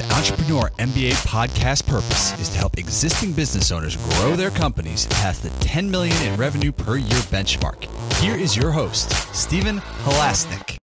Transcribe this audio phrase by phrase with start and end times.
[0.00, 5.42] The Entrepreneur MBA podcast purpose is to help existing business owners grow their companies past
[5.42, 7.84] the 10 million in revenue per year benchmark.
[8.14, 10.78] Here is your host, Steven Halasnik.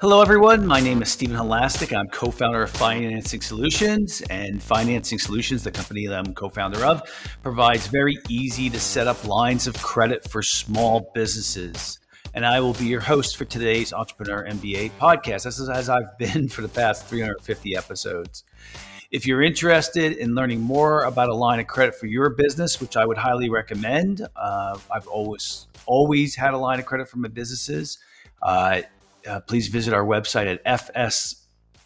[0.00, 0.66] Hello, everyone.
[0.66, 1.94] My name is Steven Halasnik.
[1.94, 6.82] I'm co founder of Financing Solutions, and Financing Solutions, the company that I'm co founder
[6.86, 7.02] of,
[7.42, 11.98] provides very easy to set up lines of credit for small businesses
[12.34, 15.44] and I will be your host for today's Entrepreneur MBA podcast.
[15.44, 18.44] This is as I've been for the past 350 episodes.
[19.10, 22.96] If you're interested in learning more about a line of credit for your business, which
[22.96, 27.28] I would highly recommend, uh, I've always always had a line of credit for my
[27.28, 27.98] businesses.
[28.40, 28.80] Uh,
[29.26, 30.64] uh, please visit our website at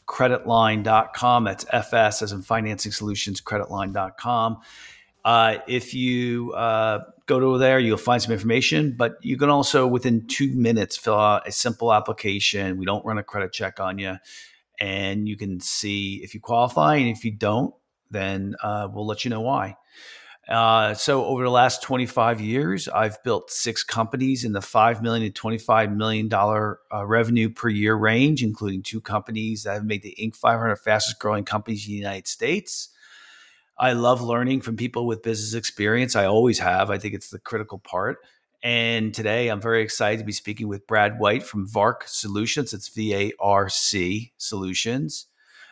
[0.06, 1.44] fscreditline.com.
[1.44, 4.58] That's FS as in Financing Solutions Creditline.com.
[5.26, 9.84] Uh, if you uh, go to there, you'll find some information, but you can also,
[9.84, 12.78] within two minutes, fill out a simple application.
[12.78, 14.18] We don't run a credit check on you.
[14.78, 16.94] And you can see if you qualify.
[16.94, 17.74] And if you don't,
[18.08, 19.76] then uh, we'll let you know why.
[20.48, 25.26] Uh, so over the last 25 years, I've built six companies in the five million
[25.26, 30.02] to 25 million dollar uh, revenue per year range, including two companies that have made
[30.02, 30.36] the Inc.
[30.36, 32.90] 500 fastest growing companies in the United States.
[33.78, 36.16] I love learning from people with business experience.
[36.16, 36.90] I always have.
[36.90, 38.18] I think it's the critical part.
[38.62, 42.72] And today I'm very excited to be speaking with Brad White from VARC Solutions.
[42.72, 45.26] It's V A R C Solutions.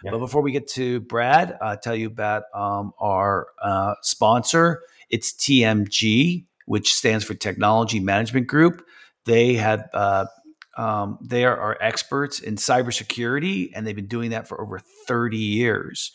[0.05, 0.12] Yep.
[0.12, 4.82] But before we get to Brad, I'll tell you about um, our uh, sponsor.
[5.08, 8.86] It's TMG, which stands for Technology Management Group.
[9.25, 10.27] They have uh,
[10.77, 15.38] um, they are our experts in cybersecurity, and they've been doing that for over 30
[15.38, 16.12] years.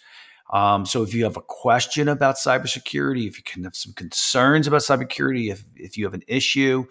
[0.51, 4.65] Um, so if you have a question about cybersecurity, if you can have some concerns
[4.67, 6.85] about cybersecurity, if, if you have an issue,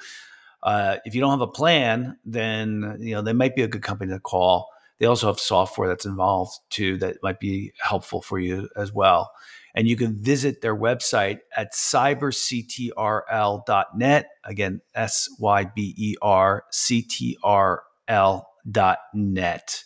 [0.63, 3.83] uh, if you don't have a plan, then you know they might be a good
[3.83, 4.69] company to call.
[4.99, 9.31] They also have software that's involved too that might be helpful for you as well.
[9.75, 14.27] And you can visit their website at cyberctrl.net.
[14.45, 19.85] Again, S Y B E R C T R L.net.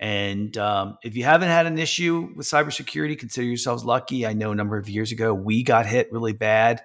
[0.00, 4.26] And um, if you haven't had an issue with cybersecurity, consider yourselves lucky.
[4.26, 6.82] I know a number of years ago we got hit really bad,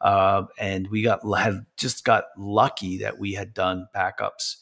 [0.00, 4.56] uh, and we got had just got lucky that we had done backups.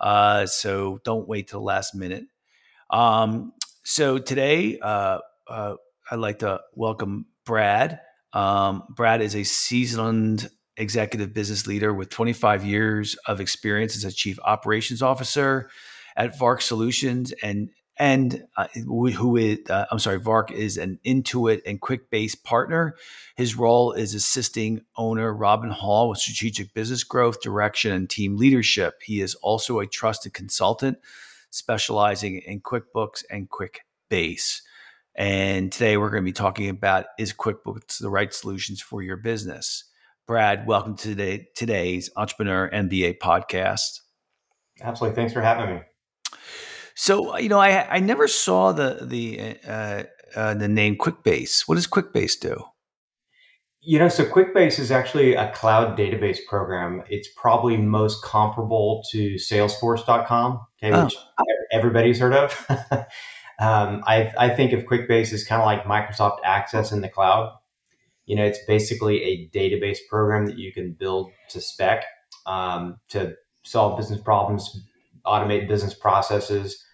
[0.00, 2.24] Uh, so don't wait till the last minute.
[2.90, 3.52] Um,
[3.84, 5.74] so today, uh, uh
[6.10, 8.00] I'd like to welcome Brad.
[8.32, 14.12] Um, Brad is a seasoned executive business leader with 25 years of experience as a
[14.12, 15.70] chief operations officer
[16.16, 21.60] at VARC Solutions and and uh, who is uh, I'm sorry, VARC is an Intuit
[21.64, 22.96] and QuickBase partner.
[23.36, 28.94] His role is assisting owner Robin Hall with strategic business growth, direction, and team leadership.
[29.02, 30.98] He is also a trusted consultant
[31.50, 34.60] specializing in QuickBooks and QuickBase.
[35.14, 39.16] And today we're going to be talking about is QuickBooks the right solutions for your
[39.16, 39.84] business?
[40.26, 44.00] Brad, welcome to today, today's Entrepreneur MBA podcast.
[44.82, 45.14] Absolutely.
[45.14, 45.82] Thanks for having me.
[46.94, 51.68] So you know, I I never saw the the uh, uh, the name QuickBase.
[51.68, 52.64] What does QuickBase do?
[53.86, 57.02] You know, so QuickBase is actually a cloud database program.
[57.08, 61.04] It's probably most comparable to Salesforce.com, okay, oh.
[61.04, 61.16] which
[61.70, 62.66] everybody's heard of.
[63.60, 67.54] um, I, I think of QuickBase as kind of like Microsoft Access in the cloud.
[68.24, 72.06] You know, it's basically a database program that you can build to spec
[72.46, 73.34] um, to
[73.64, 74.82] solve business problems,
[75.26, 76.84] automate business processes,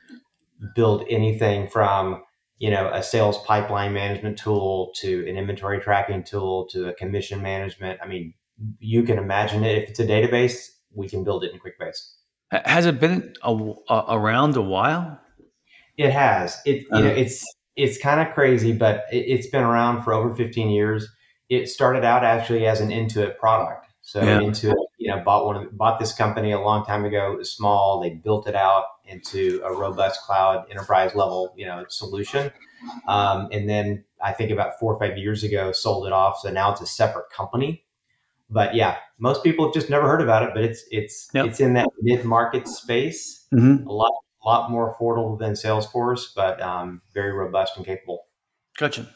[0.75, 2.23] build anything from
[2.59, 7.43] you know a sales pipeline management tool to an inventory tracking tool to a commission
[7.43, 7.99] management.
[8.03, 8.35] I mean
[8.79, 9.83] you can imagine it.
[9.83, 12.15] If it's a database we can build it in quickbase.
[12.51, 13.53] Has it been a,
[13.89, 15.19] a, around a while?
[15.97, 16.61] It has.
[16.67, 17.01] It uh-huh.
[17.01, 17.45] know it's
[17.77, 21.09] it's kind of crazy but it, has been around for over 15 years.
[21.49, 23.87] It started out actually as an intuit product.
[24.03, 24.39] So yeah.
[24.39, 24.75] intuit
[25.11, 28.01] you know bought one of, bought this company a long time ago it was small
[28.01, 32.51] they built it out into a robust cloud enterprise level, you know, solution.
[33.07, 36.39] Um, and then I think about four or five years ago, sold it off.
[36.41, 37.85] So now it's a separate company.
[38.49, 40.51] But yeah, most people have just never heard about it.
[40.55, 41.47] But it's it's yep.
[41.47, 43.87] it's in that mid market space, mm-hmm.
[43.87, 44.13] a lot
[44.45, 48.27] lot more affordable than Salesforce, but um, very robust and capable.
[48.79, 49.07] Gotcha.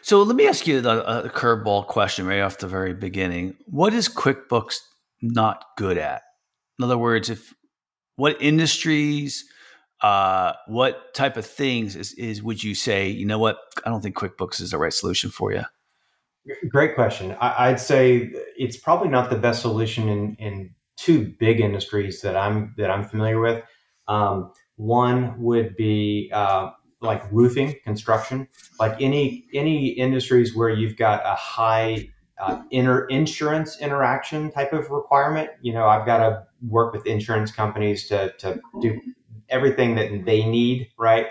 [0.00, 3.54] So let me ask you a, a curveball question right off the very beginning.
[3.66, 4.80] What is QuickBooks
[5.22, 6.22] not good at?
[6.78, 7.54] In other words, if
[8.16, 9.44] what industries,
[10.02, 13.08] uh, what type of things is, is would you say?
[13.08, 13.58] You know what?
[13.86, 15.62] I don't think QuickBooks is the right solution for you.
[16.68, 17.36] Great question.
[17.40, 22.36] I, would say it's probably not the best solution in, in two big industries that
[22.36, 23.62] I'm that I'm familiar with.
[24.08, 26.70] Um, one would be uh,
[27.00, 28.48] like roofing, construction,
[28.80, 32.08] like any any industries where you've got a high
[32.42, 35.48] uh, inter insurance interaction type of requirement.
[35.60, 39.00] You know, I've got to work with insurance companies to to do
[39.48, 41.26] everything that they need, right?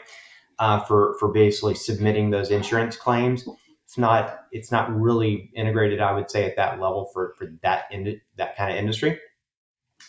[0.57, 3.45] Uh, for for basically submitting those insurance claims.
[3.83, 7.85] It's not it's not really integrated, I would say, at that level for for that
[7.91, 9.19] in, that kind of industry.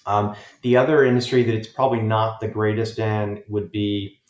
[0.06, 4.20] Um, the other industry that it's probably not the greatest in would be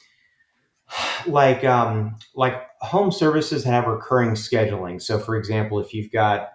[1.27, 5.01] like um, like home services have recurring scheduling.
[5.01, 6.52] So, for example, if you've got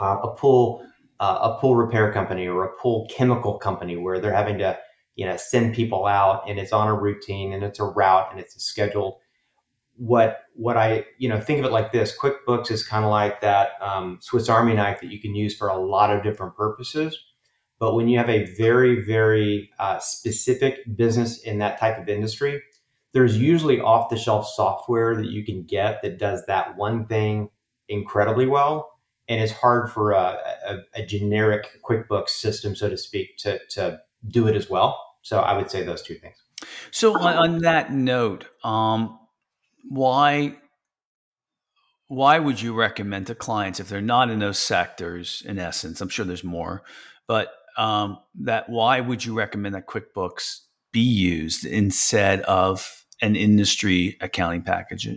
[0.00, 0.84] uh, a pool
[1.20, 4.78] uh, a pool repair company or a pool chemical company where they're having to
[5.14, 8.40] you know send people out and it's on a routine and it's a route and
[8.40, 9.14] it's a scheduled.
[9.96, 12.16] What what I you know think of it like this.
[12.18, 15.68] QuickBooks is kind of like that um, Swiss Army knife that you can use for
[15.68, 17.18] a lot of different purposes.
[17.78, 22.62] But when you have a very, very uh, specific business in that type of industry,
[23.12, 27.50] there's usually off the shelf software that you can get that does that one thing
[27.88, 28.95] incredibly well.
[29.28, 34.00] And it's hard for a, a, a generic QuickBooks system, so to speak, to, to
[34.28, 35.02] do it as well.
[35.22, 36.36] So I would say those two things.
[36.90, 39.18] So on, that note, um,
[39.88, 40.56] why
[42.08, 45.42] why would you recommend to clients if they're not in those sectors?
[45.44, 46.84] In essence, I'm sure there's more,
[47.26, 50.60] but um, that why would you recommend that QuickBooks
[50.92, 55.08] be used instead of an industry accounting package?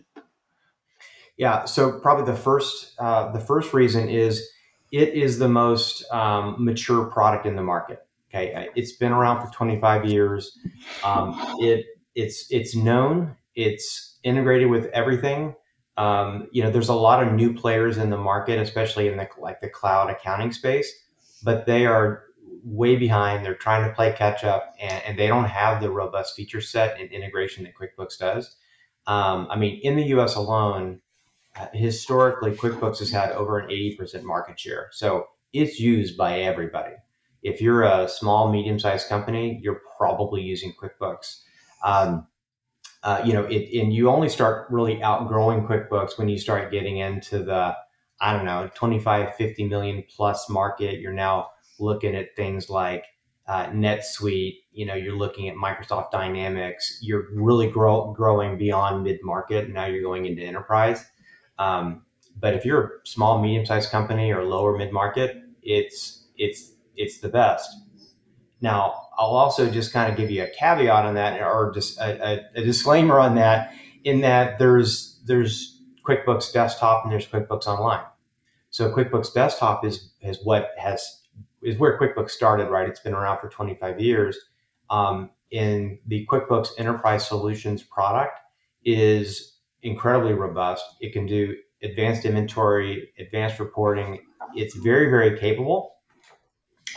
[1.40, 4.50] Yeah, so probably the first uh, the first reason is
[4.92, 8.06] it is the most um, mature product in the market.
[8.30, 10.60] Okay, uh, it's been around for 25 years.
[11.02, 13.38] Um, it it's it's known.
[13.56, 15.56] It's integrated with everything.
[15.96, 19.30] Um, you know, there's a lot of new players in the market, especially in the
[19.38, 20.92] like the cloud accounting space,
[21.42, 22.26] but they are
[22.66, 23.46] way behind.
[23.46, 27.00] They're trying to play catch up, and, and, they don't have the robust feature set
[27.00, 28.58] and integration that QuickBooks does.
[29.08, 30.36] Um, I mean, in the U.S.
[30.36, 31.00] alone,
[31.74, 34.90] historically, QuickBooks has had over an 80% market share.
[34.92, 36.94] So it's used by everybody.
[37.42, 41.42] If you're a small, medium-sized company, you're probably using QuickBooks.
[41.84, 42.28] Um,
[43.04, 46.98] uh, you know, it, and you only start really outgrowing QuickBooks when you start getting
[46.98, 47.76] into the,
[48.20, 51.00] I don't know, 25, 50 million plus market.
[51.00, 53.06] You're now looking at things like
[53.48, 59.20] uh, NetSuite, you know, you're looking at Microsoft Dynamics, you're really grow, growing beyond mid
[59.24, 59.70] market.
[59.70, 61.04] Now you're going into enterprise.
[61.60, 62.04] Um,
[62.40, 67.20] but if you're a small, medium sized company or lower mid market, it's it's it's
[67.20, 67.70] the best.
[68.62, 72.40] Now, I'll also just kind of give you a caveat on that, or just a,
[72.56, 73.74] a, a disclaimer on that,
[74.04, 78.06] in that there's there's QuickBooks Desktop and there's QuickBooks Online.
[78.70, 81.24] So QuickBooks Desktop is is what has
[81.62, 82.88] is where QuickBooks started, right?
[82.88, 84.38] It's been around for 25 years.
[84.90, 88.40] Um, in the QuickBooks Enterprise Solutions product
[88.86, 90.84] is incredibly robust.
[91.00, 94.20] It can do advanced inventory, advanced reporting.
[94.56, 95.96] It's very, very capable.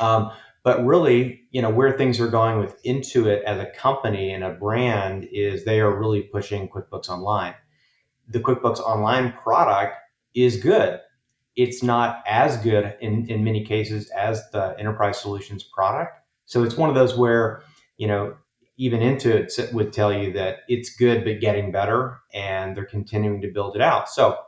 [0.01, 0.31] Um,
[0.65, 4.51] but really, you know, where things are going with Intuit as a company and a
[4.51, 7.55] brand is they are really pushing QuickBooks Online.
[8.29, 9.97] The QuickBooks Online product
[10.35, 11.01] is good
[11.57, 16.19] it's not as good in, in many cases as the enterprise solutions product.
[16.47, 17.63] So it's one of those where,
[17.99, 18.37] you know,
[18.85, 23.49] even Intuit would tell you that it's good but getting better and they're continuing to
[23.49, 24.09] build it out.
[24.09, 24.39] So,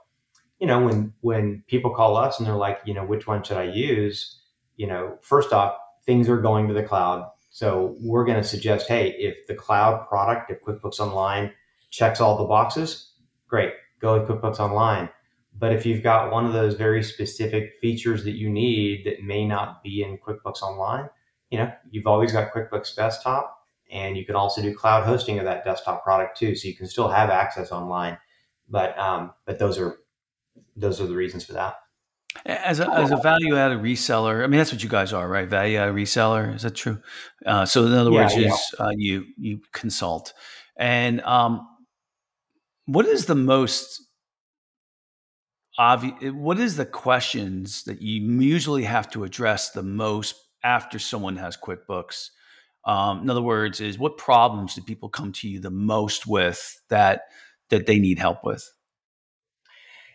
[0.59, 3.57] you know, when when people call us and they're like, you know, which one should
[3.57, 4.41] I use?
[4.77, 5.77] You know, first off,
[6.07, 7.31] things are going to the cloud.
[7.51, 11.53] So we're going to suggest, hey, if the cloud product, if QuickBooks Online
[11.91, 13.13] checks all the boxes,
[13.47, 15.09] great, go with QuickBooks Online
[15.57, 19.47] but if you've got one of those very specific features that you need that may
[19.47, 21.09] not be in QuickBooks Online,
[21.51, 23.54] you know, you've always got QuickBooks Desktop,
[23.95, 26.55] and you can also do cloud hosting of that desktop product too.
[26.57, 28.19] So you can still have access online,
[28.69, 30.01] but um, but those are
[30.77, 31.77] those are the reasons for that.
[32.45, 35.49] As a, as a value added reseller, I mean that's what you guys are, right?
[35.49, 37.01] Value added reseller, is that true?
[37.47, 38.49] Uh, so in other yeah, words, yeah.
[38.49, 40.35] is uh, you you consult,
[40.77, 41.67] and um,
[42.87, 44.03] what is the most
[45.79, 50.35] obvious what is the questions that you usually have to address the most
[50.65, 52.31] after someone has quickbooks
[52.87, 56.81] um, in other words is what problems do people come to you the most with
[56.89, 57.23] that
[57.71, 58.71] that they need help with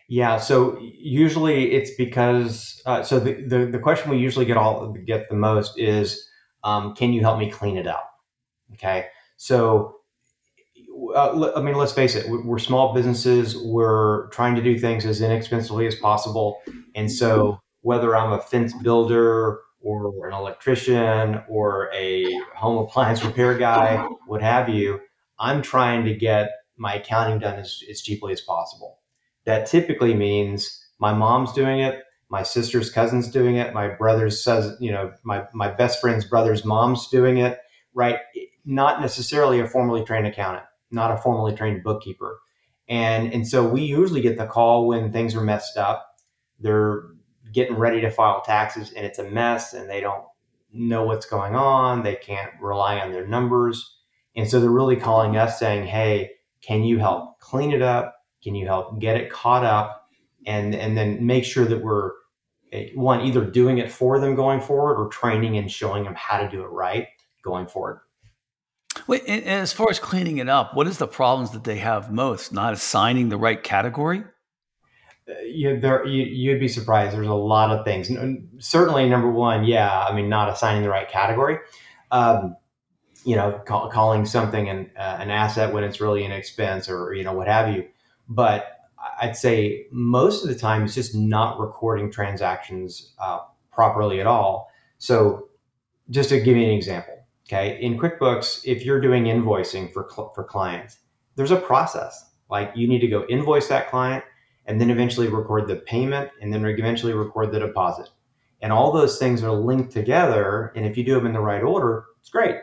[0.08, 4.92] yeah so usually it's because uh, so the, the, the question we usually get all
[5.06, 6.28] get the most is
[6.64, 8.10] um, can you help me clean it up
[8.74, 9.96] okay so
[11.14, 13.56] uh, I mean, let's face it, we're small businesses.
[13.56, 16.60] We're trying to do things as inexpensively as possible.
[16.94, 23.56] And so, whether I'm a fence builder or an electrician or a home appliance repair
[23.56, 23.96] guy,
[24.26, 25.00] what have you,
[25.38, 28.98] I'm trying to get my accounting done as, as cheaply as possible.
[29.44, 34.76] That typically means my mom's doing it, my sister's cousin's doing it, my brother's says,
[34.80, 37.58] you know, my, my best friend's brother's mom's doing it,
[37.94, 38.18] right?
[38.64, 42.38] Not necessarily a formally trained accountant, not a formally trained bookkeeper.
[42.88, 46.06] And, and so we usually get the call when things are messed up.
[46.58, 47.04] They're
[47.52, 50.24] getting ready to file taxes and it's a mess and they don't
[50.72, 52.02] know what's going on.
[52.02, 53.96] They can't rely on their numbers.
[54.36, 58.14] And so they're really calling us saying, hey, can you help clean it up?
[58.42, 60.08] Can you help get it caught up?
[60.46, 62.12] And, and then make sure that we're,
[62.72, 66.38] eh, one, either doing it for them going forward or training and showing them how
[66.38, 67.08] to do it right
[67.42, 68.00] going forward.
[69.06, 72.12] Wait, and as far as cleaning it up, what is the problems that they have
[72.12, 72.52] most?
[72.52, 74.24] Not assigning the right category?
[75.44, 77.16] You, there, you, would be surprised.
[77.16, 78.10] There's a lot of things.
[78.58, 81.58] certainly, number one, yeah, I mean, not assigning the right category.
[82.10, 82.56] Um,
[83.24, 87.12] you know, call, calling something an, uh, an asset when it's really an expense or,
[87.14, 87.86] you know, what have you.
[88.28, 88.78] But
[89.20, 93.40] I'd say most of the time it's just not recording transactions uh,
[93.72, 94.70] properly at all.
[94.98, 95.48] So,
[96.08, 100.42] just to give you an example, okay, in QuickBooks, if you're doing invoicing for, for
[100.42, 100.98] clients,
[101.36, 102.30] there's a process.
[102.50, 104.24] Like you need to go invoice that client
[104.70, 108.08] and then eventually record the payment and then eventually record the deposit.
[108.62, 110.72] And all those things are linked together.
[110.76, 112.54] And if you do them in the right order, it's great.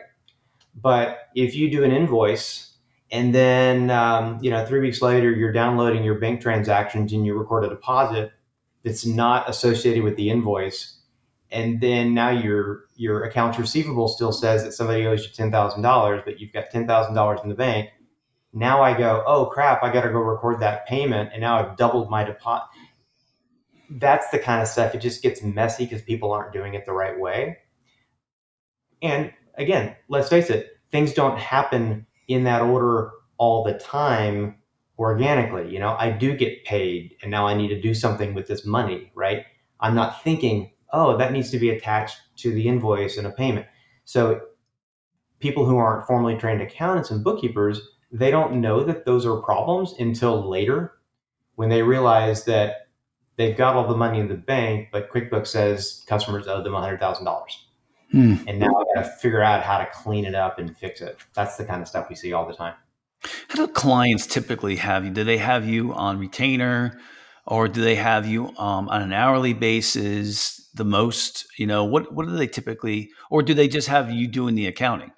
[0.74, 2.76] But if you do an invoice
[3.10, 7.38] and then, um, you know, three weeks later, you're downloading your bank transactions and you
[7.38, 8.32] record a deposit
[8.84, 11.00] that's not associated with the invoice,
[11.50, 15.82] and then now your your accounts receivable still says that somebody owes you ten thousand
[15.82, 17.90] dollars, but you've got ten thousand dollars in the bank,
[18.58, 21.76] now I go, oh crap, I got to go record that payment, and now I've
[21.76, 22.68] doubled my deposit.
[23.90, 24.94] That's the kind of stuff.
[24.94, 27.58] It just gets messy because people aren't doing it the right way.
[29.00, 34.56] And again, let's face it, things don't happen in that order all the time
[34.98, 35.72] organically.
[35.72, 38.66] You know, I do get paid, and now I need to do something with this
[38.66, 39.44] money, right?
[39.80, 43.66] I'm not thinking, oh, that needs to be attached to the invoice and a payment.
[44.04, 44.40] So
[45.38, 49.94] people who aren't formally trained accountants and bookkeepers they don't know that those are problems
[49.98, 50.92] until later
[51.56, 52.88] when they realize that
[53.36, 57.42] they've got all the money in the bank, but QuickBooks says customers owe them $100,000.
[58.10, 58.36] Hmm.
[58.46, 61.18] And now I got to figure out how to clean it up and fix it.
[61.34, 62.74] That's the kind of stuff we see all the time.
[63.48, 65.10] How do clients typically have you?
[65.10, 66.98] Do they have you on retainer
[67.46, 70.68] or do they have you um, on an hourly basis?
[70.74, 74.28] The most, you know, what, what do they typically, or do they just have you
[74.28, 75.10] doing the accounting?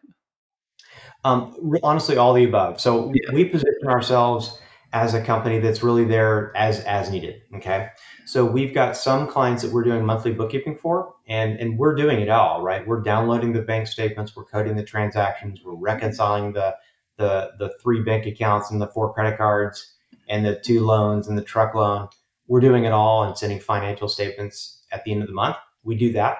[1.24, 2.80] Um, honestly, all the above.
[2.80, 3.32] So yeah.
[3.32, 4.58] we position ourselves
[4.92, 7.42] as a company that's really there as as needed.
[7.56, 7.88] Okay,
[8.26, 12.20] so we've got some clients that we're doing monthly bookkeeping for, and and we're doing
[12.20, 12.62] it all.
[12.62, 16.76] Right, we're downloading the bank statements, we're coding the transactions, we're reconciling the
[17.18, 19.94] the the three bank accounts and the four credit cards
[20.28, 22.08] and the two loans and the truck loan.
[22.48, 25.56] We're doing it all and sending financial statements at the end of the month.
[25.84, 26.38] We do that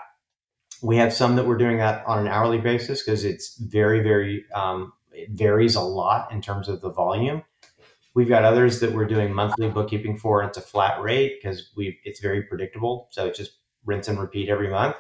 [0.83, 4.45] we have some that we're doing that on an hourly basis because it's very, very,
[4.55, 7.43] um, it varies a lot in terms of the volume.
[8.15, 11.71] We've got others that we're doing monthly bookkeeping for, and it's a flat rate because
[11.77, 13.09] we it's very predictable.
[13.11, 13.53] So it's just
[13.85, 14.97] rinse and repeat every month.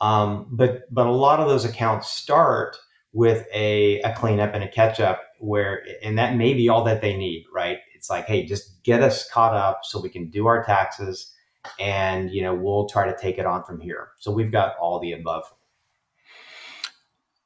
[0.00, 2.76] Um, but but a lot of those accounts start
[3.12, 7.00] with a, a cleanup and a catch up where and that may be all that
[7.00, 7.78] they need, right?
[7.94, 11.32] It's like, hey, just get us caught up so we can do our taxes
[11.78, 14.08] and you know we'll try to take it on from here.
[14.18, 15.44] So we've got all the above.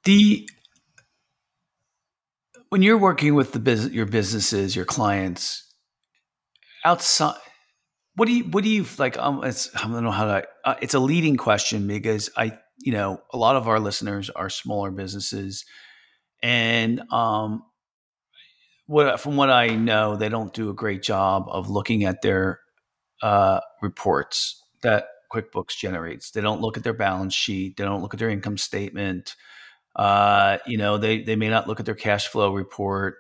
[0.05, 0.49] The
[2.73, 5.75] when you're working with the business your businesses your clients
[6.87, 7.37] outside
[8.15, 10.75] what do you what do you like um it's i don't know how to uh,
[10.81, 14.91] it's a leading question because i you know a lot of our listeners are smaller
[14.91, 15.67] businesses
[16.43, 17.63] and um
[18.87, 22.59] what from what i know they don't do a great job of looking at their
[23.23, 26.31] uh, reports that QuickBooks generates.
[26.31, 27.77] They don't look at their balance sheet.
[27.77, 29.35] They don't look at their income statement.
[29.97, 33.17] Uh, you know, they they may not look at their cash flow report.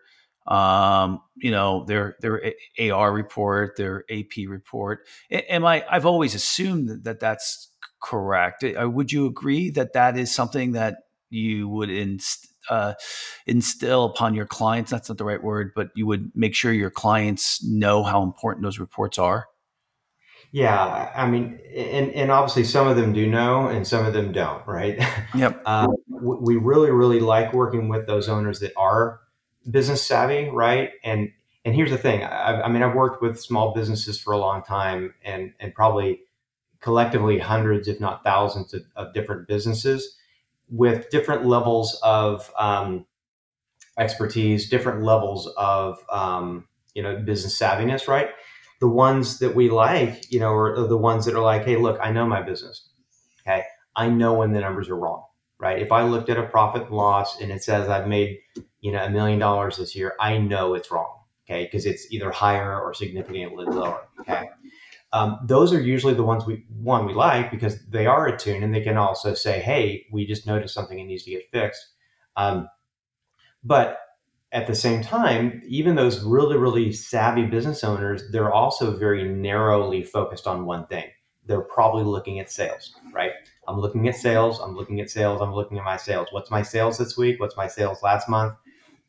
[0.46, 5.06] Um, you know, their their AR report, their AP report.
[5.30, 5.84] Am I?
[5.90, 7.68] I've always assumed that, that that's
[8.02, 8.64] correct.
[8.64, 10.96] Would you agree that that is something that
[11.30, 12.94] you would inst- uh,
[13.46, 14.90] instill upon your clients?
[14.90, 18.64] That's not the right word, but you would make sure your clients know how important
[18.64, 19.46] those reports are.
[20.54, 24.32] Yeah, I mean, and and obviously some of them do know, and some of them
[24.32, 25.02] don't, right?
[25.34, 25.62] Yep.
[25.64, 29.20] Uh, we really, really like working with those owners that are
[29.68, 30.90] business savvy, right?
[31.02, 31.30] And
[31.64, 34.62] and here's the thing: I, I mean, I've worked with small businesses for a long
[34.62, 36.20] time, and and probably
[36.80, 40.16] collectively hundreds, if not thousands, of, of different businesses
[40.68, 43.06] with different levels of um,
[43.98, 48.28] expertise, different levels of um, you know business savviness, right?
[48.82, 51.76] The ones that we like, you know, are, are the ones that are like, hey,
[51.76, 52.88] look, I know my business.
[53.40, 53.62] Okay,
[53.94, 55.24] I know when the numbers are wrong,
[55.58, 55.80] right?
[55.80, 58.40] If I looked at a profit and loss and it says I've made
[58.80, 61.20] you know a million dollars this year, I know it's wrong.
[61.46, 64.08] Okay, because it's either higher or significantly lower.
[64.20, 64.50] Okay.
[65.12, 68.74] Um, those are usually the ones we one we like because they are attuned and
[68.74, 71.86] they can also say, "Hey, we just noticed something and needs to get fixed."
[72.36, 72.68] Um,
[73.62, 73.98] but
[74.52, 80.02] at the same time, even those really, really savvy business owners, they're also very narrowly
[80.02, 81.06] focused on one thing.
[81.46, 83.32] They're probably looking at sales, right?
[83.66, 84.60] I'm looking at sales.
[84.60, 85.40] I'm looking at sales.
[85.40, 86.28] I'm looking at my sales.
[86.32, 87.40] What's my sales this week?
[87.40, 88.54] What's my sales last month?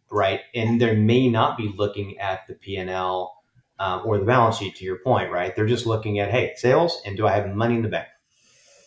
[0.10, 0.42] Right.
[0.56, 3.36] And they may not be looking at the P&L
[3.80, 5.56] um, or the balance sheet to your point, right?
[5.56, 8.08] They're just looking at, hey, sales and do I have money in the bank?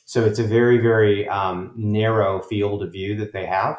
[0.06, 3.76] So it's a very, very um, narrow field of view that they have.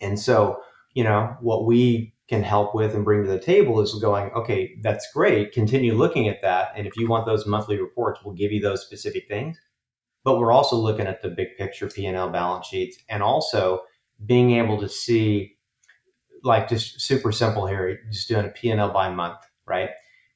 [0.00, 0.60] And so,
[0.94, 4.76] you know, what we can help with and bring to the table is going, okay,
[4.82, 5.52] that's great.
[5.52, 6.72] Continue looking at that.
[6.76, 9.58] And if you want those monthly reports, we'll give you those specific things.
[10.24, 13.82] But we're also looking at the big picture P&L balance sheets and also
[14.24, 15.56] being able to see
[16.44, 19.90] like just super simple here, just doing a P&L by month, right?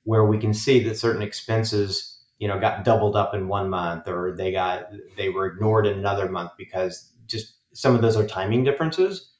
[0.04, 4.08] Where we can see that certain expenses, you know, got doubled up in one month
[4.08, 8.26] or they got they were ignored in another month because just some of those are
[8.26, 9.32] timing differences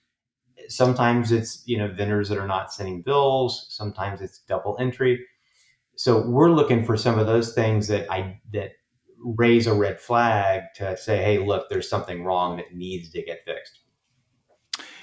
[0.71, 5.25] sometimes it's you know vendors that are not sending bills sometimes it's double entry.
[5.97, 8.73] So we're looking for some of those things that i that
[9.19, 13.45] raise a red flag to say hey look there's something wrong that needs to get
[13.45, 13.81] fixed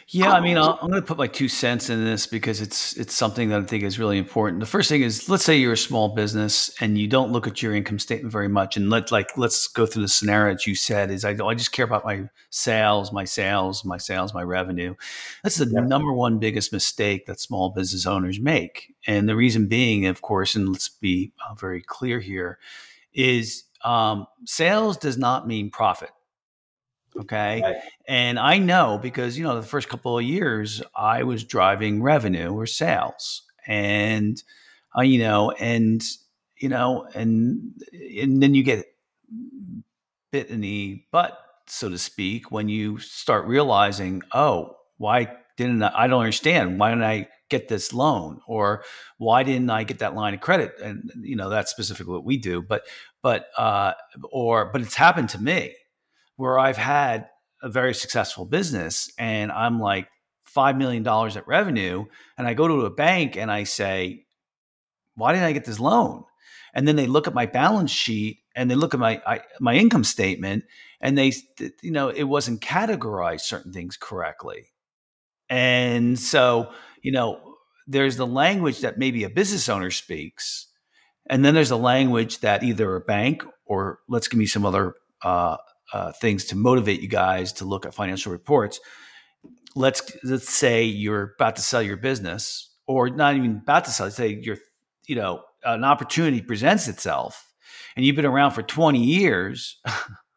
[0.09, 2.93] yeah, I mean, i am going to put my two cents in this because it's
[2.97, 4.59] it's something that I think is really important.
[4.59, 7.61] The first thing is, let's say you're a small business and you don't look at
[7.61, 10.75] your income statement very much, and let like let's go through the scenario that you
[10.75, 14.95] said is I I just care about my sales, my sales, my sales, my revenue.
[15.41, 20.05] That's the number one biggest mistake that small business owners make, and the reason being,
[20.05, 22.59] of course, and let's be uh, very clear here,
[23.13, 26.11] is um, sales does not mean profit.
[27.19, 27.61] Okay.
[27.61, 27.75] Right.
[28.07, 32.53] And I know because, you know, the first couple of years I was driving revenue
[32.53, 34.41] or sales and,
[34.97, 36.01] uh, you know, and,
[36.57, 37.73] you know, and,
[38.19, 38.85] and then you get
[40.31, 45.91] bit in the butt, so to speak, when you start realizing, oh, why didn't I,
[45.93, 46.79] I don't understand.
[46.79, 48.83] Why didn't I get this loan or
[49.17, 50.73] why didn't I get that line of credit?
[50.81, 52.83] And, you know, that's specifically what we do, but,
[53.21, 53.93] but, uh,
[54.31, 55.75] or, but it's happened to me
[56.35, 57.29] where I've had
[57.61, 60.07] a very successful business and I'm like
[60.55, 62.05] $5 million at revenue.
[62.37, 64.25] And I go to a bank and I say,
[65.15, 66.23] why didn't I get this loan?
[66.73, 69.75] And then they look at my balance sheet and they look at my I, my
[69.75, 70.65] income statement
[70.99, 71.33] and they
[71.81, 74.71] you know it wasn't categorized certain things correctly.
[75.49, 80.67] And so, you know, there's the language that maybe a business owner speaks,
[81.29, 84.95] and then there's a language that either a bank or let's give me some other
[85.21, 85.57] uh,
[85.93, 88.79] uh, things to motivate you guys to look at financial reports.
[89.75, 94.09] Let's let's say you're about to sell your business, or not even about to sell.
[94.11, 94.57] Say you're,
[95.07, 97.53] you know, an opportunity presents itself,
[97.95, 99.79] and you've been around for 20 years,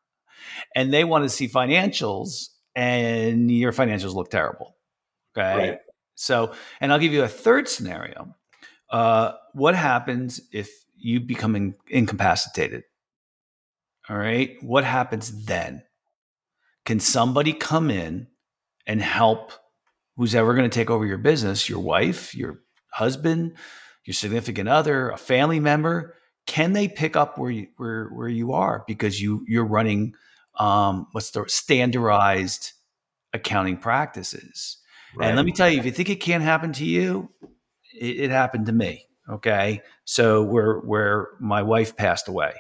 [0.74, 4.76] and they want to see financials, and your financials look terrible.
[5.36, 5.78] Okay, right.
[6.14, 8.34] so and I'll give you a third scenario.
[8.90, 12.84] Uh, what happens if you become in, incapacitated?
[14.08, 14.56] All right.
[14.62, 15.82] What happens then?
[16.84, 18.28] Can somebody come in
[18.86, 19.52] and help
[20.16, 22.60] who's ever going to take over your business, your wife, your
[22.92, 23.56] husband,
[24.04, 26.14] your significant other, a family member?
[26.46, 30.14] Can they pick up where you, where, where you are because you you're running
[30.58, 32.72] um, what's the standardized
[33.32, 34.78] accounting practices?
[35.14, 35.28] Right.
[35.28, 37.30] And let me tell you, if you think it can't happen to you,
[37.98, 39.06] it, it happened to me.
[39.28, 42.54] Okay, so where where my wife passed away,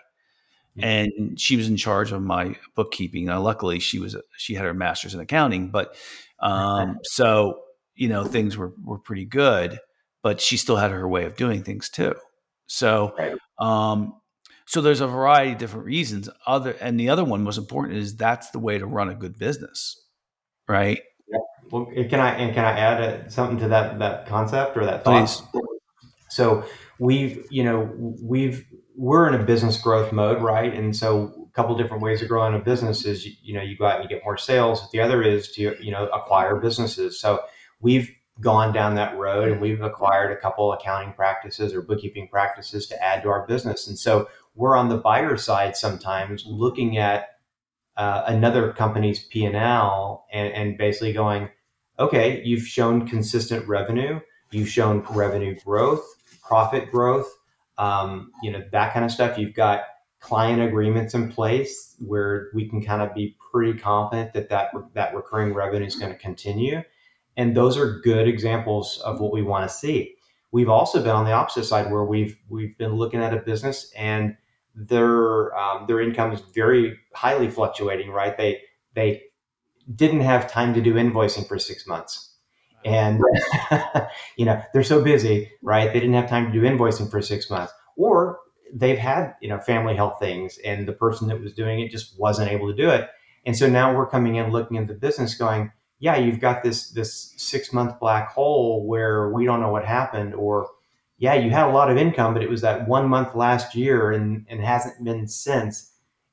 [0.82, 3.26] and she was in charge of my bookkeeping.
[3.26, 5.94] Now, luckily, she was she had her master's in accounting, but
[6.40, 7.60] um, so
[7.94, 9.78] you know things were were pretty good.
[10.22, 12.14] But she still had her way of doing things too.
[12.66, 13.14] So,
[13.60, 14.14] um,
[14.66, 16.28] so there's a variety of different reasons.
[16.46, 19.38] Other and the other one most important is that's the way to run a good
[19.38, 20.04] business,
[20.68, 21.00] right?
[21.28, 21.38] Yeah.
[21.70, 25.04] Well, can I and can I add a, something to that that concept or that
[25.04, 25.26] thought?
[25.52, 25.62] Please.
[26.28, 26.64] So
[26.98, 30.72] we've you know we've we're in a business growth mode, right?
[30.72, 33.76] And so a couple different ways of growing a business is you, you know you
[33.76, 34.90] go out and you get more sales.
[34.90, 37.20] The other is to you know acquire businesses.
[37.20, 37.42] So
[37.80, 42.86] we've gone down that road and we've acquired a couple accounting practices or bookkeeping practices
[42.86, 43.86] to add to our business.
[43.88, 47.28] And so we're on the buyer side sometimes looking at
[47.96, 51.48] uh, another company's P and L and basically going,
[51.98, 56.04] okay, you've shown consistent revenue, you've shown revenue growth,
[56.42, 57.32] profit growth,
[57.78, 59.38] um, you know, that kind of stuff.
[59.38, 59.82] You've got
[60.20, 65.14] client agreements in place where we can kind of be pretty confident that that, that
[65.14, 66.82] recurring revenue is going to continue.
[67.36, 70.14] And those are good examples of what we want to see.
[70.52, 73.92] We've also been on the opposite side where we've we've been looking at a business
[73.96, 74.36] and
[74.74, 78.10] their um, their income is very highly fluctuating.
[78.10, 78.36] Right?
[78.36, 78.62] They
[78.94, 79.24] they
[79.94, 82.35] didn't have time to do invoicing for six months,
[82.86, 83.20] and
[84.36, 85.50] you know they're so busy.
[85.62, 85.92] Right?
[85.92, 88.38] They didn't have time to do invoicing for six months, or
[88.72, 92.18] they've had you know family health things, and the person that was doing it just
[92.18, 93.10] wasn't able to do it.
[93.44, 96.90] And so now we're coming in looking at the business, going, yeah, you've got this
[96.90, 100.68] this six month black hole where we don't know what happened, or
[101.18, 104.12] yeah, you had a lot of income, but it was that one month last year
[104.12, 105.92] and, and hasn't been since.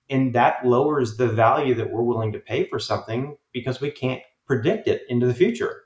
[0.10, 4.22] And that lowers the value that we're willing to pay for something because we can't
[4.46, 5.83] predict it into the future.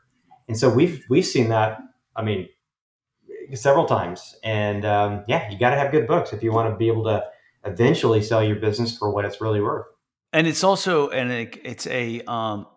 [0.48, 1.80] And so we've we've seen that.
[2.16, 2.48] I mean,
[3.56, 4.36] several times.
[4.44, 7.04] And um, yeah, you got to have good books if you want to be able
[7.06, 7.24] to
[7.66, 9.86] eventually sell your business for what it's really worth.
[10.34, 12.68] And it's also and it, it's a um,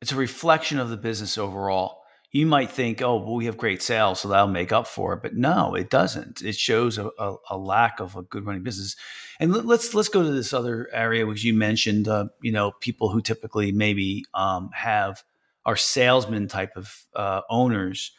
[0.00, 2.02] it's a reflection of the business overall.
[2.30, 5.22] You might think, oh, well, we have great sales, so that'll make up for it.
[5.22, 6.42] But no, it doesn't.
[6.42, 8.96] It shows a, a, a lack of a good running business.
[9.40, 12.06] And let's let's go to this other area, which you mentioned.
[12.06, 15.24] Uh, you know, people who typically maybe um, have
[15.66, 18.12] are salesman type of uh, owners,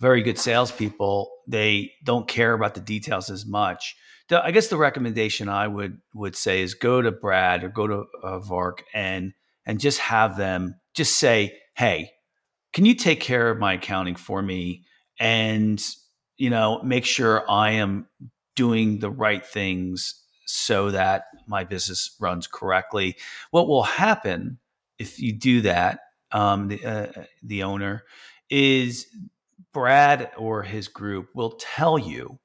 [0.00, 1.30] very good salespeople.
[1.46, 3.96] They don't care about the details as much.
[4.30, 8.04] I guess the recommendation I would would say is go to Brad or go to
[8.22, 9.32] uh, VARC and
[9.64, 12.10] and just have them just say, "Hey,
[12.72, 14.84] can you take care of my accounting for me
[15.20, 15.82] and
[16.36, 18.08] you know make sure I am
[18.56, 23.16] doing the right things so that my business runs correctly?"
[23.52, 24.58] What will happen
[24.98, 26.00] if you do that,
[26.36, 28.04] um, the uh, the owner
[28.50, 29.06] is
[29.72, 32.38] Brad or his group will tell you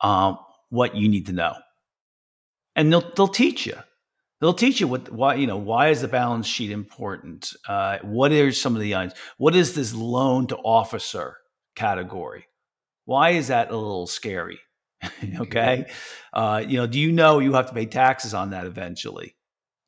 [0.00, 0.38] um,
[0.70, 1.54] what you need to know,
[2.74, 3.76] and they'll they'll teach you.
[4.40, 7.52] They'll teach you what why you know why is the balance sheet important?
[7.68, 9.18] Uh, what are some of the items?
[9.36, 11.36] What is this loan to officer
[11.76, 12.46] category?
[13.04, 14.58] Why is that a little scary?
[15.38, 15.90] Okay?
[16.32, 19.34] Uh, you know do you know you have to pay taxes on that eventually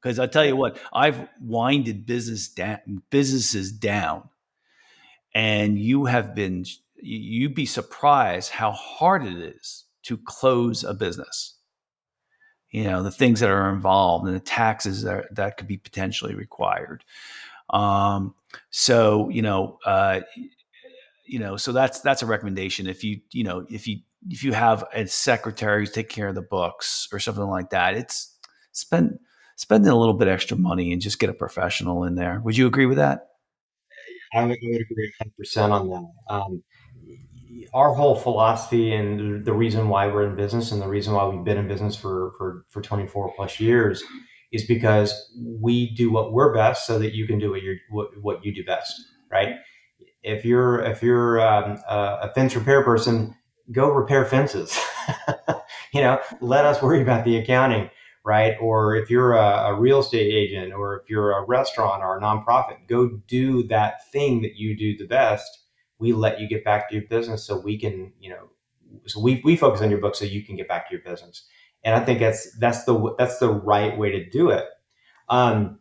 [0.05, 2.77] because i tell you what i've winded business da-
[3.11, 4.29] businesses down
[5.35, 6.65] and you have been
[6.97, 11.57] you'd be surprised how hard it is to close a business.
[12.71, 16.35] You know the things that are involved and the taxes that, that could be potentially
[16.35, 17.05] required.
[17.71, 18.35] Um,
[18.71, 20.21] so you know uh,
[21.25, 22.87] you know so that's that's a recommendation.
[22.87, 26.35] If you you know if you if you have a secretary who's take care of
[26.35, 28.35] the books or something like that it's
[28.73, 29.19] spend
[29.57, 32.41] spending a little bit extra money and just get a professional in there.
[32.45, 33.29] Would you agree with that?
[34.33, 36.35] I would, agree 100% on that.
[36.35, 36.63] Um,
[37.73, 41.45] our whole philosophy and the reason why we're in business and the reason why we've
[41.45, 44.03] been in business for, for, for 24 plus years
[44.53, 45.13] is because
[45.61, 48.55] we do what we're best so that you can do what you what, what you
[48.55, 48.93] do best
[49.35, 49.57] right?
[50.23, 53.35] If you're if you're um, a fence repair person
[53.73, 54.79] go repair fences.
[55.93, 57.89] You know let us worry about the accounting
[58.25, 62.19] right or if you're a, a real estate agent or if you're a restaurant or
[62.19, 65.65] a nonprofit go do that thing that you do the best
[65.99, 68.51] we let you get back to your business so we can, you know,
[69.07, 71.47] so we, we focus on your book so you can get back to your business.
[71.83, 74.67] And I think that's, that's the, that's the right way to do it.
[75.29, 75.81] Um,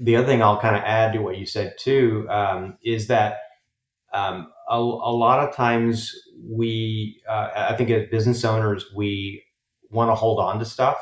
[0.00, 3.38] the other thing I'll kind of add to what you said too, um, is that,
[4.12, 9.44] um, a, a, lot of times we, uh, I think as business owners, we
[9.90, 10.98] want to hold on to stuff,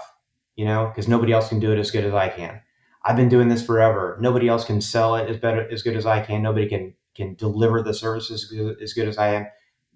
[0.57, 2.61] you know, because nobody else can do it as good as I can.
[3.05, 4.19] I've been doing this forever.
[4.21, 6.43] Nobody else can sell it as better as good as I can.
[6.43, 9.47] Nobody can can deliver the services as good, as I am.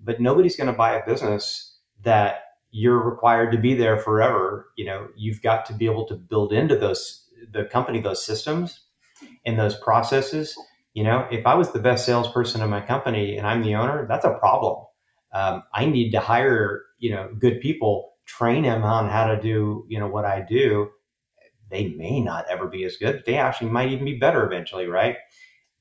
[0.03, 4.71] But nobody's going to buy a business that you're required to be there forever.
[4.77, 8.81] You know, you've got to be able to build into those the company those systems
[9.45, 10.57] and those processes.
[10.95, 14.07] You know, if I was the best salesperson in my company and I'm the owner,
[14.09, 14.85] that's a problem.
[15.33, 19.85] Um, I need to hire you know good people, train them on how to do
[19.89, 20.91] you know what I do.
[21.69, 23.23] They may not ever be as good.
[23.27, 25.17] They actually might even be better eventually, right?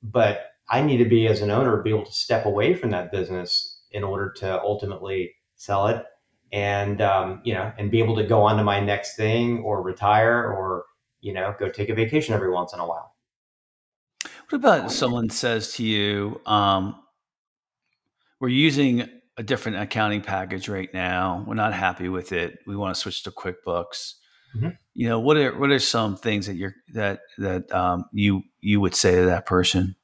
[0.02, 3.10] But I need to be as an owner be able to step away from that
[3.12, 6.04] business in order to ultimately sell it
[6.52, 9.82] and um, you know and be able to go on to my next thing or
[9.82, 10.84] retire or
[11.20, 13.14] you know go take a vacation every once in a while
[14.48, 16.96] what about someone says to you um,
[18.40, 19.08] we're using
[19.40, 23.22] a different accounting package right now we're not happy with it we want to switch
[23.22, 24.14] to quickbooks
[24.54, 24.68] mm-hmm.
[24.94, 28.80] you know what are what are some things that you're that that um, you you
[28.80, 29.96] would say to that person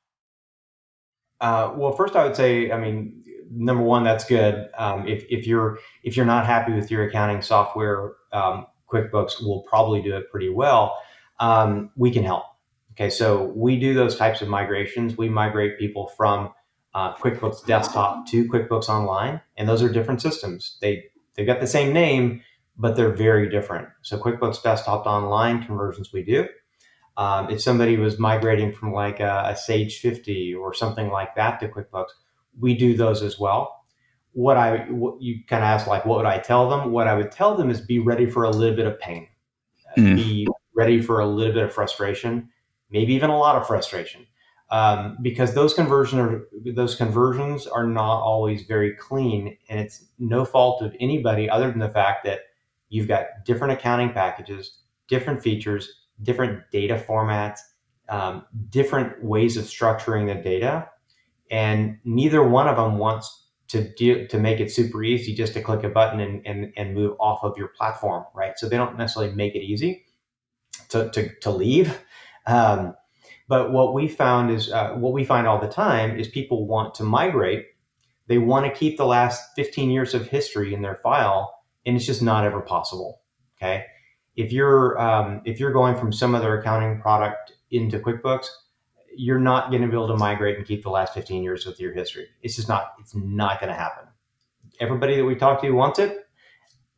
[1.40, 4.70] Uh, well, first I would say, I mean, number one, that's good.
[4.78, 9.62] Um, if, if you're if you're not happy with your accounting software, um, QuickBooks will
[9.68, 10.98] probably do it pretty well.
[11.38, 12.44] Um, we can help.
[12.92, 15.18] Okay, so we do those types of migrations.
[15.18, 16.54] We migrate people from
[16.96, 20.78] uh, QuickBooks Desktop to QuickBooks Online, and those are different systems.
[20.80, 21.04] They
[21.34, 22.40] they've got the same name,
[22.78, 23.88] but they're very different.
[24.00, 26.48] So QuickBooks Desktop to Online conversions we do.
[27.18, 31.60] Um, if somebody was migrating from like a, a, Sage 50 or something like that
[31.60, 32.10] to QuickBooks,
[32.58, 33.84] we do those as well.
[34.32, 36.92] What I what you kind of asked, like, what would I tell them?
[36.92, 39.28] What I would tell them is be ready for a little bit of pain,
[39.98, 40.16] mm.
[40.16, 42.48] be ready for a little bit of frustration,
[42.90, 44.26] maybe even a lot of frustration,
[44.70, 46.42] um, because those conversion are,
[46.74, 51.78] those conversions are not always very clean, and it's no fault of anybody other than
[51.78, 52.40] the fact that
[52.88, 55.88] you've got different accounting packages, different features,
[56.22, 57.58] different data formats,
[58.08, 60.88] um, different ways of structuring the data,
[61.50, 65.62] and neither one of them wants to do, to make it super easy just to
[65.62, 68.52] click a button and, and, and move off of your platform, right?
[68.56, 70.06] So they don't necessarily make it easy
[70.90, 72.00] to, to, to leave.
[72.46, 72.94] Um,
[73.48, 76.94] but what we found is uh, what we find all the time is people want
[76.96, 77.66] to migrate.
[78.26, 82.06] They want to keep the last 15 years of history in their file, and it's
[82.06, 83.20] just not ever possible.
[83.56, 83.84] Okay,
[84.34, 88.46] if you're um, if you're going from some other accounting product into QuickBooks,
[89.16, 91.80] you're not going to be able to migrate and keep the last 15 years with
[91.80, 92.28] your history.
[92.42, 94.04] It's just not, it's not going to happen.
[94.78, 96.18] Everybody that we talk to wants it.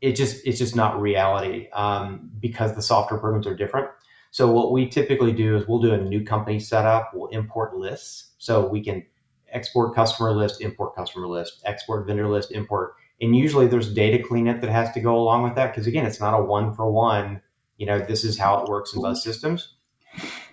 [0.01, 3.89] It just, it's just not reality um, because the software programs are different.
[4.31, 7.13] So what we typically do is we'll do a new company setup.
[7.15, 9.05] We'll import lists so we can
[9.51, 12.95] export customer list, import customer list, export vendor list, import.
[13.21, 16.21] And usually there's data cleanup that has to go along with that because again, it's
[16.21, 17.41] not a one for one.
[17.79, 19.75] You know, this is how it works in both systems.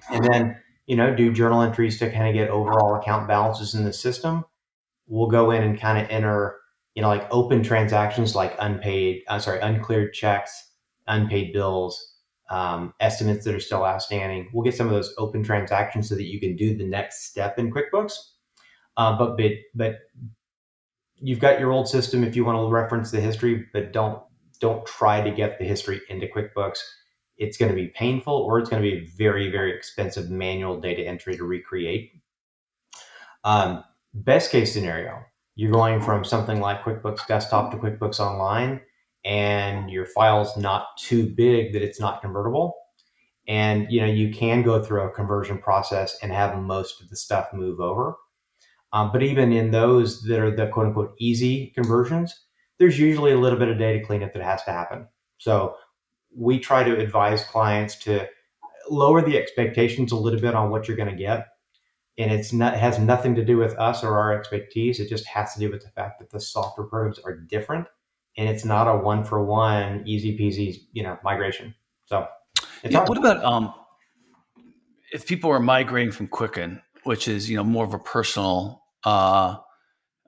[0.09, 3.85] And then you know, do journal entries to kind of get overall account balances in
[3.85, 4.45] the system.
[5.07, 6.57] We'll go in and kind of enter,
[6.93, 10.71] you know, like open transactions like unpaid, I'm sorry, uncleared checks,
[11.07, 12.14] unpaid bills,
[12.49, 14.49] um, estimates that are still outstanding.
[14.53, 17.57] We'll get some of those open transactions so that you can do the next step
[17.57, 18.13] in QuickBooks.
[18.97, 19.95] Uh, but, but but
[21.15, 24.21] you've got your old system if you want to reference the history, but don't
[24.59, 26.79] don't try to get the history into QuickBooks
[27.37, 31.05] it's going to be painful or it's going to be very, very expensive manual data
[31.05, 32.11] entry to recreate.
[33.43, 35.21] Um, best case scenario,
[35.55, 38.81] you're going from something like QuickBooks Desktop to QuickBooks Online,
[39.25, 42.75] and your file's not too big that it's not convertible.
[43.47, 47.15] And you know you can go through a conversion process and have most of the
[47.15, 48.15] stuff move over.
[48.93, 52.33] Um, but even in those that are the quote unquote easy conversions,
[52.79, 55.07] there's usually a little bit of data cleanup that has to happen.
[55.37, 55.75] So
[56.35, 58.27] we try to advise clients to
[58.89, 61.47] lower the expectations a little bit on what you're going to get
[62.17, 65.53] and it's not has nothing to do with us or our expertise it just has
[65.53, 67.87] to do with the fact that the software programs are different
[68.37, 71.73] and it's not a one for one easy peasy you know migration
[72.05, 72.27] so
[72.83, 73.73] yeah, what about um
[75.11, 79.57] if people are migrating from quicken which is you know more of a personal uh,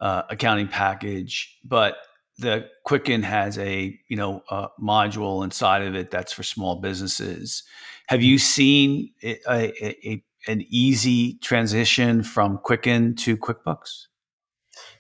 [0.01, 1.97] uh accounting package but
[2.37, 7.63] the Quicken has a you know a module inside of it that's for small businesses.
[8.07, 14.05] Have you seen a, a, a, an easy transition from Quicken to QuickBooks?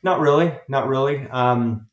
[0.03, 1.27] Not really, not really.
[1.29, 1.87] Um,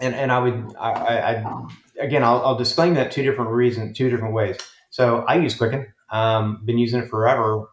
[0.00, 1.68] and and I would I, I, I
[2.00, 4.56] again I'll, I'll, disclaim that two different reasons, two different ways.
[4.90, 5.92] So I use Quicken.
[6.10, 7.68] Um, been using it forever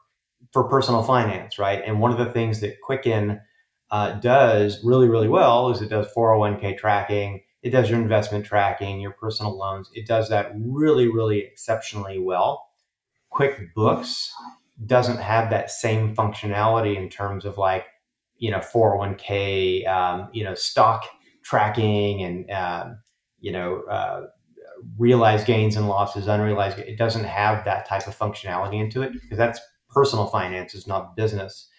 [0.53, 1.81] for personal finance, right?
[1.85, 3.41] And one of the things that Quicken
[3.89, 8.99] uh, does really, really well is it does 401k tracking, it does your investment tracking,
[8.99, 9.89] your personal loans.
[9.93, 12.67] It does that really, really exceptionally well.
[13.33, 14.29] QuickBooks
[14.85, 17.85] doesn't have that same functionality in terms of like,
[18.37, 21.05] you know, 401k, um, you know, stock
[21.47, 22.99] tracking and, um,
[23.39, 24.27] you know, uh,
[24.97, 26.79] realized gains and losses, unrealized.
[26.79, 31.69] It doesn't have that type of functionality into it because that's personal finances, not business.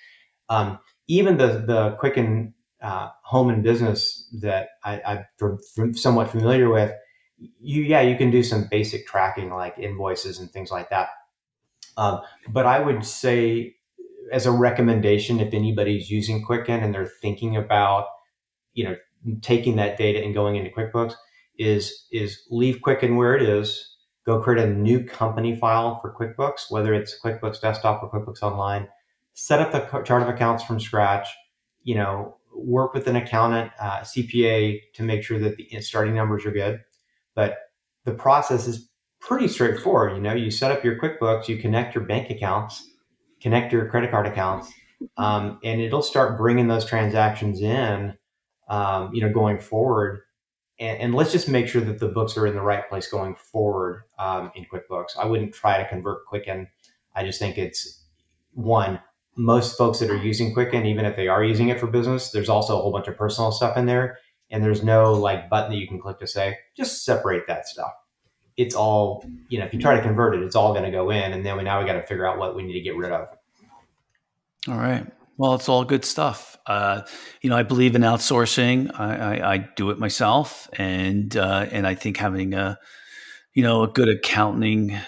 [0.48, 0.78] Um,
[1.08, 6.92] even the the Quicken uh, home and business that I, am somewhat familiar with,
[7.38, 11.10] you yeah you can do some basic tracking like invoices and things like that.
[11.96, 13.74] Um, but I would say,
[14.32, 18.06] as a recommendation, if anybody's using Quicken and they're thinking about,
[18.72, 18.96] you know,
[19.40, 21.14] taking that data and going into QuickBooks,
[21.58, 23.96] is is leave Quicken where it is.
[24.26, 28.88] Go create a new company file for QuickBooks, whether it's QuickBooks Desktop or QuickBooks Online
[29.40, 31.28] set up the chart of accounts from scratch,
[31.84, 36.44] you know, work with an accountant, uh, CPA to make sure that the starting numbers
[36.44, 36.80] are good.
[37.36, 37.56] But
[38.04, 40.16] the process is pretty straightforward.
[40.16, 42.90] You know, you set up your QuickBooks, you connect your bank accounts,
[43.40, 44.72] connect your credit card accounts,
[45.16, 48.17] um, and it'll start bringing those transactions in,
[48.68, 50.22] um, you know, going forward.
[50.80, 53.34] And, and, let's just make sure that the books are in the right place going
[53.34, 55.18] forward um, in QuickBooks.
[55.18, 56.68] I wouldn't try to convert Quicken.
[57.16, 58.04] I just think it's
[58.54, 59.00] one.
[59.34, 62.48] Most folks that are using Quicken, even if they are using it for business, there's
[62.48, 64.18] also a whole bunch of personal stuff in there,
[64.50, 67.92] and there's no like button that you can click to say just separate that stuff
[68.56, 71.10] it's all you know if you try to convert it it's all going to go
[71.10, 72.96] in and then we now we got to figure out what we need to get
[72.96, 73.28] rid of
[74.68, 75.06] all right
[75.38, 77.02] well it's all good stuff uh,
[77.40, 81.86] you know i believe in outsourcing i, I, I do it myself and uh, and
[81.86, 82.78] i think having a
[83.54, 84.98] you know a good accounting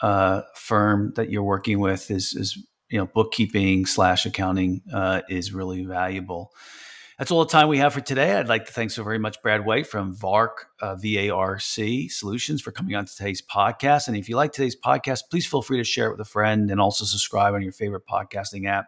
[0.00, 2.56] uh, firm that you're working with is is
[2.88, 6.52] you know bookkeeping slash accounting uh, is really valuable
[7.18, 8.32] that's all the time we have for today.
[8.32, 12.72] I'd like to thank so very much Brad White from VARC, uh, VARC Solutions for
[12.72, 14.08] coming on today's podcast.
[14.08, 16.72] And if you like today's podcast, please feel free to share it with a friend
[16.72, 18.86] and also subscribe on your favorite podcasting app.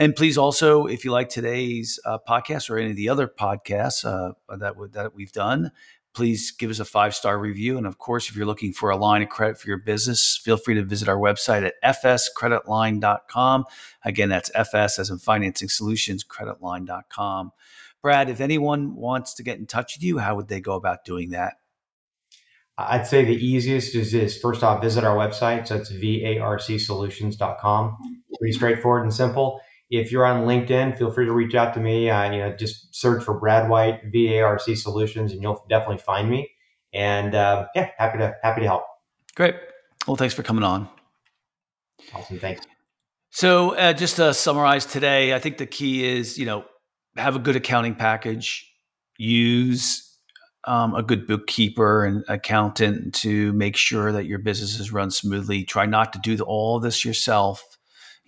[0.00, 4.02] And please also, if you like today's uh, podcast or any of the other podcasts
[4.02, 5.72] uh, that, that we've done,
[6.14, 7.76] please give us a five star review.
[7.76, 10.56] And of course, if you're looking for a line of credit for your business, feel
[10.56, 13.66] free to visit our website at fscreditline.com.
[14.02, 17.52] Again, that's FS as in financing solutions, creditline.com.
[18.00, 21.04] Brad, if anyone wants to get in touch with you, how would they go about
[21.04, 21.56] doing that?
[22.78, 25.68] I'd say the easiest is, is first off, visit our website.
[25.68, 27.98] So it's varcsolutions.com.
[28.38, 29.60] Pretty straightforward and simple
[29.90, 32.08] if you're on LinkedIn, feel free to reach out to me.
[32.08, 36.50] Uh, you know, just search for Brad White VARC Solutions, and you'll definitely find me.
[36.94, 38.84] And uh, yeah, happy to happy to help.
[39.34, 39.56] Great.
[40.06, 40.88] Well, thanks for coming on.
[42.14, 42.38] Awesome.
[42.38, 42.66] Thanks.
[43.30, 46.64] So, uh, just to summarize today, I think the key is you know
[47.16, 48.72] have a good accounting package,
[49.18, 50.06] use
[50.64, 55.64] um, a good bookkeeper and accountant to make sure that your business is run smoothly.
[55.64, 57.78] Try not to do all this yourself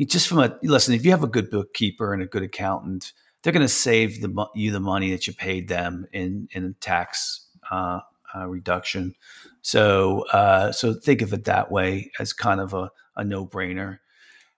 [0.06, 3.12] just from a listen, if you have a good bookkeeper and a good accountant,
[3.42, 7.46] they're going to save the you the money that you paid them in in tax
[7.70, 8.00] uh,
[8.34, 9.14] uh, reduction.
[9.62, 13.98] So uh, so think of it that way as kind of a, a no brainer.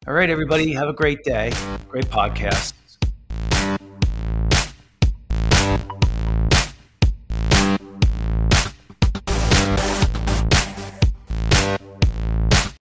[0.06, 1.52] All right, everybody, have a great day.
[1.88, 2.74] Great podcast.